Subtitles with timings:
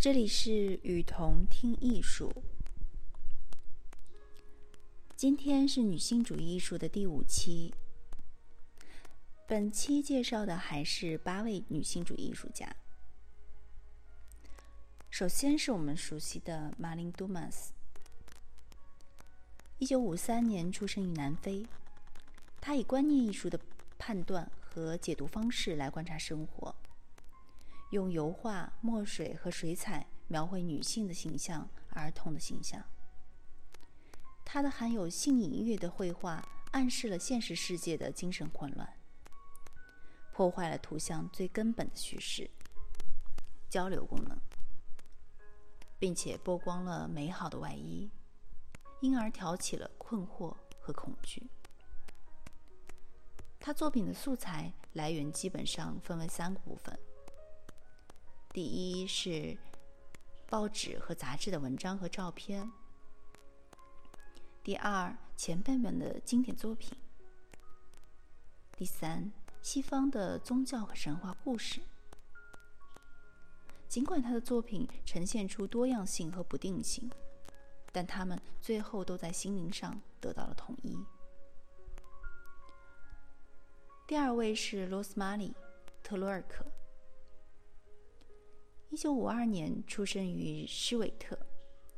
[0.00, 2.32] 这里是雨桐听艺术。
[5.16, 7.74] 今天是女性主义艺术的第五期。
[9.48, 12.72] 本期介绍的还是八位女性主义艺术家。
[15.10, 17.72] 首先是我们熟悉的马林·杜马斯。
[19.78, 21.66] 一九五三年出生于南非，
[22.60, 23.58] 她以观念艺术的
[23.98, 26.72] 判断和解读方式来观察生活。
[27.90, 32.84] 用油画、墨水和水彩描绘女性的形象、儿童的形象。
[34.44, 38.88] 他的含有性隐喻的绘画暗示了现实世界的精神混乱，
[40.32, 42.50] 破坏了图像最根本的叙事——
[43.68, 44.38] 交流功能，
[45.98, 48.10] 并且剥光了美好的外衣，
[49.00, 51.50] 因而挑起了困惑和恐惧。
[53.60, 56.98] 他作品的素材来源基本上分为三个部分。
[58.58, 59.56] 第一是
[60.48, 62.68] 报纸和杂志的文章和照片。
[64.64, 66.98] 第二，前辈们的经典作品。
[68.76, 69.30] 第三，
[69.62, 71.80] 西方的宗教和神话故事。
[73.86, 77.08] 尽管他的作品呈现出多样性和不定性，
[77.92, 80.98] 但他们最后都在心灵上得到了统一。
[84.04, 85.50] 第二位是罗斯玛丽·
[86.02, 86.66] 特洛尔克。
[88.90, 91.38] 一九五二年出生于施韦特，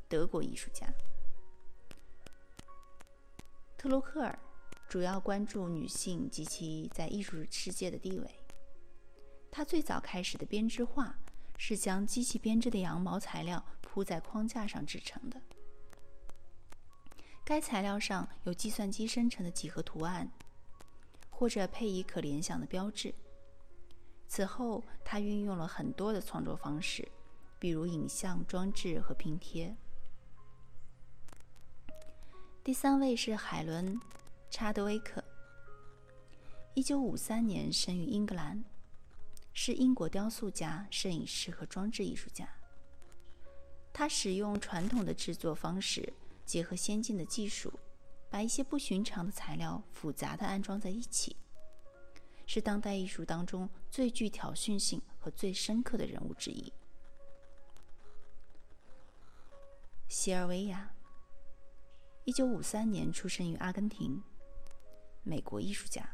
[0.09, 0.87] 德国艺术家。
[3.79, 4.37] 特洛克尔
[4.89, 8.29] 主要关注女性及其在艺术世界的地位。
[9.53, 11.17] 他最早开始的编织画
[11.57, 15.41] 是将机器编织的羊毛材料铺在框架上制成的，
[17.45, 20.29] 该材料上有计算机生成的几何图案，
[21.31, 23.15] 或者配以可联想的标志。
[24.31, 27.11] 此后，他运用了很多的创作方式，
[27.59, 29.77] 比如影像装置和拼贴。
[32.63, 33.97] 第三位是海伦·
[34.49, 35.25] 查德威克，
[36.75, 38.63] 一九五三年生于英格兰，
[39.53, 42.49] 是英国雕塑家、摄影师和装置艺术家。
[43.93, 46.13] 他使用传统的制作方式，
[46.47, 47.73] 结合先进的技术，
[48.31, 51.35] 把一些不寻常的材料复杂的安装在一起。
[52.53, 56.73] 是当代艺术当中最具挑衅性和最深刻的人物之一。
[60.09, 60.93] 西尔维亚，
[62.25, 64.21] 一九五三年出生于阿根廷，
[65.23, 66.05] 美国艺术家。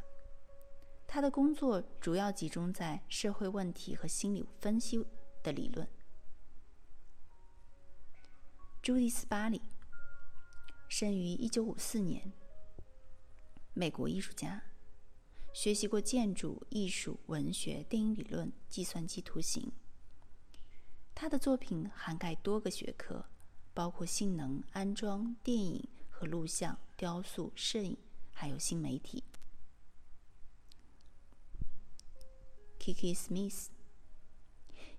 [1.07, 5.03] 他的工作主要集中在社会问题和心理分析
[5.43, 5.89] 的理论。
[8.83, 9.63] 朱迪斯·巴里，
[10.87, 12.31] 生于一九五四年，
[13.73, 14.63] 美国艺术家。
[15.57, 19.73] 学习过建筑、艺术、文学、电影理论、计算机图形。
[21.15, 23.25] 他的作品涵盖多个学科，
[23.73, 27.97] 包括性能、安装、电影和录像、雕塑、摄影，
[28.33, 29.25] 还有新媒体。
[32.79, 33.69] Kiki Smith，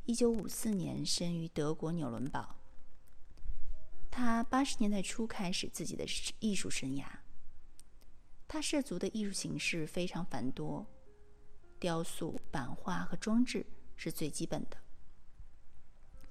[0.06, 2.56] 一九五四年生于德国纽伦堡。
[4.09, 6.03] 他八十年代初开始自己的
[6.39, 7.06] 艺术生涯。
[8.47, 10.85] 他涉足的艺术形式非常繁多，
[11.79, 13.65] 雕塑、版画和装置
[13.95, 14.77] 是最基本的。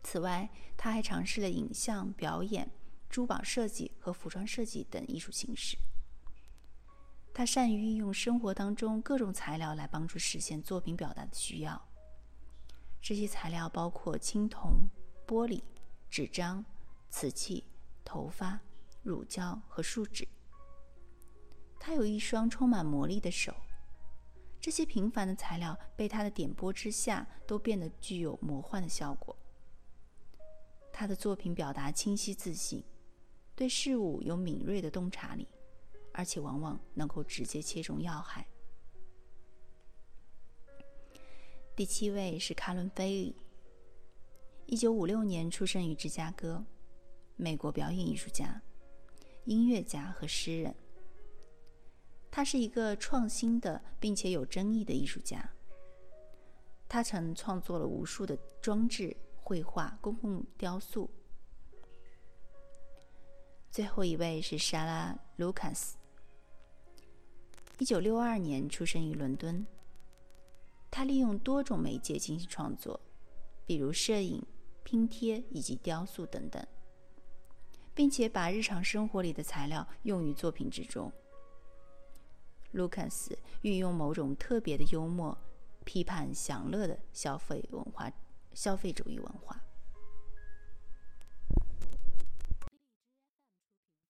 [0.02, 2.70] 此外，他还尝试了影像表演、
[3.10, 5.76] 珠宝设计和服装设计等艺术形式。
[7.34, 11.86] 他善于运用生活当中各种材料来帮助实现作品表达的需要。
[13.02, 14.88] 这些材料包括青铜、
[15.26, 15.62] 玻璃、
[16.08, 16.64] 纸张、
[17.10, 17.64] 瓷器、
[18.02, 18.58] 头发、
[19.02, 20.26] 乳胶和树脂。
[21.86, 23.54] 他有一双充满魔力的手，
[24.60, 29.36] 这些平凡的材料被他的点拨之下，都变得具有魔幻的效果。
[30.92, 32.82] 他的作品表达清晰自信，
[33.54, 35.46] 对事物有敏锐的洞察力，
[36.12, 38.44] 而且往往能够直接切中要害。
[41.76, 43.36] 第七位是卡伦·菲利，
[44.66, 46.64] 一九五六年出生于芝加哥，
[47.36, 48.60] 美国表演艺术家、
[49.44, 50.74] 音乐家和诗人。
[52.36, 55.42] 他是一个创新的并且有争议的艺术家。
[56.86, 61.08] 他曾创作了无数的装置、绘画、公共雕塑。
[63.70, 65.96] 最后一位是莎拉·卢卡斯，
[67.78, 69.66] 一九六二年出生于伦敦。
[70.90, 73.00] 他利用多种媒介进行创作，
[73.64, 74.44] 比如摄影、
[74.84, 76.62] 拼贴以及雕塑等等，
[77.94, 81.10] 并且把日常生活里的材料用于作品之中。
[82.76, 83.32] Lucas
[83.62, 85.36] 运用某种特别的幽默，
[85.84, 88.12] 批判享乐的消费文化、
[88.52, 89.60] 消费主义文化。